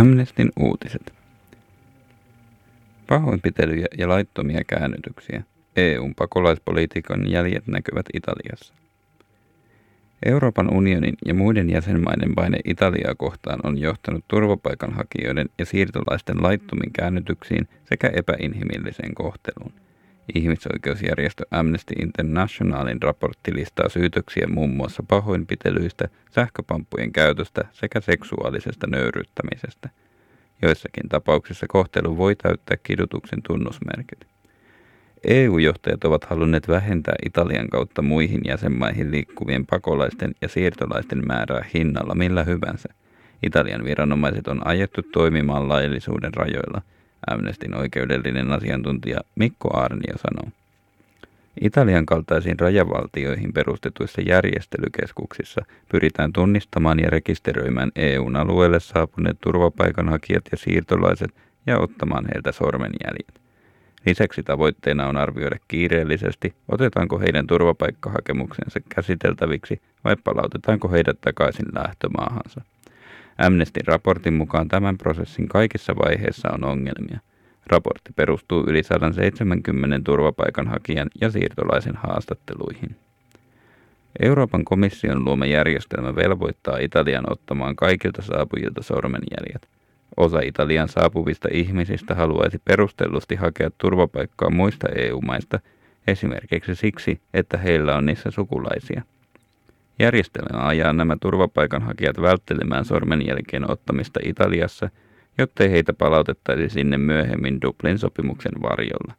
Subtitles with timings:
[0.00, 1.14] Amnestin uutiset.
[3.06, 5.42] Pahoinpitelyjä ja laittomia käännytyksiä.
[5.76, 8.74] EUn pakolaispolitiikan jäljet näkyvät Italiassa.
[10.26, 17.68] Euroopan unionin ja muiden jäsenmaiden paine Italiaa kohtaan on johtanut turvapaikanhakijoiden ja siirtolaisten laittomiin käännytyksiin
[17.84, 19.72] sekä epäinhimilliseen kohteluun.
[20.34, 29.88] Ihmisoikeusjärjestö Amnesty Internationalin raportti listaa syytöksiä muun muassa pahoinpitelyistä, sähköpamppujen käytöstä sekä seksuaalisesta nöyryttämisestä.
[30.62, 34.26] Joissakin tapauksissa kohtelu voi täyttää kidutuksen tunnusmerkit.
[35.24, 42.44] EU-johtajat ovat halunneet vähentää Italian kautta muihin jäsenmaihin liikkuvien pakolaisten ja siirtolaisten määrää hinnalla millä
[42.44, 42.88] hyvänsä.
[43.42, 46.82] Italian viranomaiset on ajettu toimimaan laillisuuden rajoilla–
[47.26, 50.52] Amnestin oikeudellinen asiantuntija Mikko Arnio sanoo.
[51.60, 61.30] Italian kaltaisiin rajavaltioihin perustetuissa järjestelykeskuksissa pyritään tunnistamaan ja rekisteröimään EUn alueelle saapuneet turvapaikanhakijat ja siirtolaiset
[61.66, 63.40] ja ottamaan heiltä sormenjäljet.
[64.06, 72.73] Lisäksi tavoitteena on arvioida kiireellisesti, otetaanko heidän turvapaikkahakemuksensa käsiteltäviksi vai palautetaanko heidät takaisin lähtömaahansa.
[73.38, 77.18] Amnestin raportin mukaan tämän prosessin kaikissa vaiheissa on ongelmia.
[77.66, 82.96] Raportti perustuu yli 170 turvapaikanhakijan ja siirtolaisen haastatteluihin.
[84.22, 89.68] Euroopan komission luoma järjestelmä velvoittaa Italian ottamaan kaikilta saapujilta sormenjäljet.
[90.16, 95.60] Osa Italian saapuvista ihmisistä haluaisi perustellusti hakea turvapaikkaa muista EU-maista,
[96.06, 99.02] esimerkiksi siksi, että heillä on niissä sukulaisia–
[99.98, 104.90] Järjestelmä ajaa nämä turvapaikanhakijat välttelemään sormenjälkeen ottamista Italiassa,
[105.38, 109.14] jottei heitä palautettaisi sinne myöhemmin Dublin sopimuksen varjolla.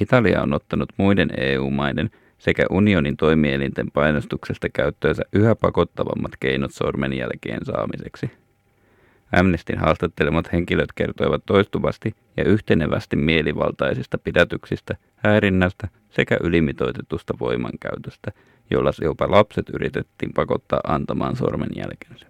[0.00, 8.30] Italia on ottanut muiden EU-maiden sekä unionin toimielinten painostuksesta käyttöönsä yhä pakottavammat keinot sormenjälkeen saamiseksi.
[9.32, 18.32] Amnestin haastattelemat henkilöt kertoivat toistuvasti ja yhtenevästi mielivaltaisista pidätyksistä, häirinnästä sekä ylimitoitetusta voimankäytöstä,
[18.70, 22.26] jolla jopa lapset yritettiin pakottaa antamaan sormenjälkensä.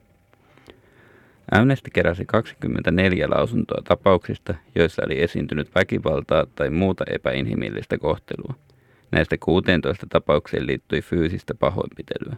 [1.52, 8.54] Amnesty keräsi 24 lausuntoa tapauksista, joissa oli esiintynyt väkivaltaa tai muuta epäinhimillistä kohtelua.
[9.10, 12.36] Näistä 16 tapaukseen liittyi fyysistä pahoinpitelyä.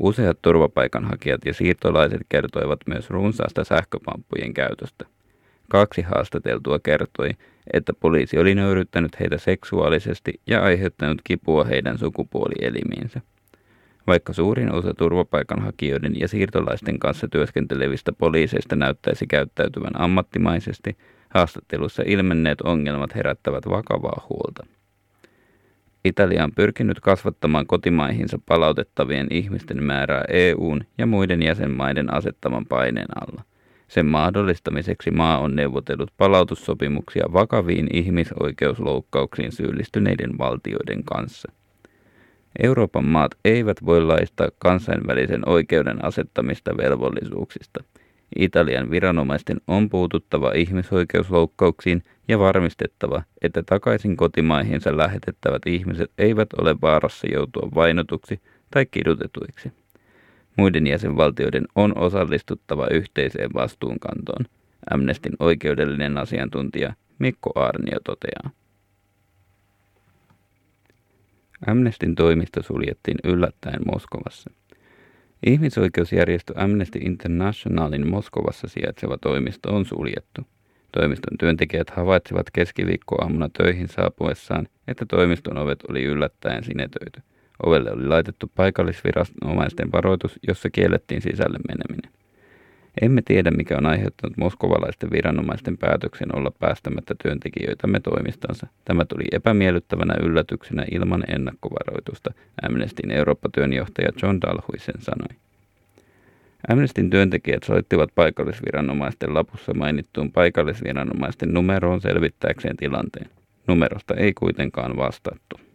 [0.00, 5.04] Useat turvapaikanhakijat ja siirtolaiset kertoivat myös runsaasta sähköpamppujen käytöstä.
[5.68, 7.30] Kaksi haastateltua kertoi,
[7.72, 13.20] että poliisi oli nöyryttänyt heitä seksuaalisesti ja aiheuttanut kipua heidän sukupuolielimiinsä.
[14.06, 20.96] Vaikka suurin osa turvapaikanhakijoiden ja siirtolaisten kanssa työskentelevistä poliiseista näyttäisi käyttäytyvän ammattimaisesti,
[21.28, 24.77] haastattelussa ilmenneet ongelmat herättävät vakavaa huolta.
[26.04, 33.42] Italia on pyrkinyt kasvattamaan kotimaihinsa palautettavien ihmisten määrää EUn ja muiden jäsenmaiden asettaman paineen alla.
[33.88, 41.52] Sen mahdollistamiseksi maa on neuvotellut palautussopimuksia vakaviin ihmisoikeusloukkauksiin syyllistyneiden valtioiden kanssa.
[42.62, 47.84] Euroopan maat eivät voi laistaa kansainvälisen oikeuden asettamista velvollisuuksista.
[48.36, 57.26] Italian viranomaisten on puututtava ihmisoikeusloukkauksiin ja varmistettava, että takaisin kotimaihinsa lähetettävät ihmiset eivät ole vaarassa
[57.32, 58.40] joutua vainotuksi
[58.70, 59.72] tai kidutetuiksi.
[60.56, 64.44] Muiden jäsenvaltioiden on osallistuttava yhteiseen vastuunkantoon,
[64.90, 68.50] Amnestin oikeudellinen asiantuntija Mikko Arnio toteaa.
[71.66, 74.50] Amnestin toimisto suljettiin yllättäen Moskovassa.
[75.46, 80.42] Ihmisoikeusjärjestö Amnesty Internationalin Moskovassa sijaitseva toimisto on suljettu.
[80.92, 87.20] Toimiston työntekijät havaitsivat keskiviikkoaamuna töihin saapuessaan, että toimiston ovet oli yllättäen sinetöity.
[87.66, 92.17] Ovelle oli laitettu paikallisviranomaisten varoitus, jossa kiellettiin sisälle meneminen.
[93.02, 98.66] Emme tiedä, mikä on aiheuttanut moskovalaisten viranomaisten päätöksen olla päästämättä työntekijöitämme toimistansa.
[98.84, 102.30] Tämä tuli epämiellyttävänä yllätyksenä ilman ennakkovaroitusta,
[102.62, 105.38] Amnestin Eurooppa-työnjohtaja John Dalhuisen sanoi.
[106.68, 113.30] Amnestin työntekijät soittivat paikallisviranomaisten lapussa mainittuun paikallisviranomaisten numeroon selvittääkseen tilanteen.
[113.66, 115.67] Numerosta ei kuitenkaan vastattu.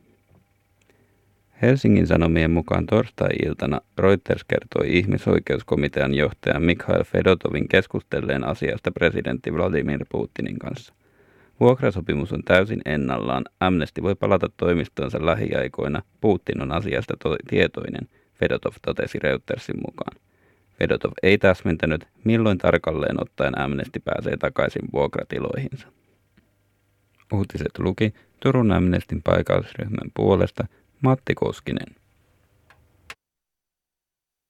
[1.63, 10.59] Helsingin Sanomien mukaan torstai-iltana Reuters kertoi ihmisoikeuskomitean johtaja Mikhail Fedotovin keskustelleen asiasta presidentti Vladimir Putinin
[10.59, 10.93] kanssa.
[11.59, 13.43] Vuokrasopimus on täysin ennallaan.
[13.59, 16.01] Amnesty voi palata toimistonsa lähiaikoina.
[16.21, 20.17] Putin on asiasta to- tietoinen, Fedotov totesi Reutersin mukaan.
[20.79, 25.87] Fedotov ei täsmentänyt, milloin tarkalleen ottaen Amnesty pääsee takaisin vuokratiloihinsa.
[27.33, 30.67] Uutiset luki Turun Amnestin paikallisryhmän puolesta–
[31.03, 31.95] Matti Koskinen.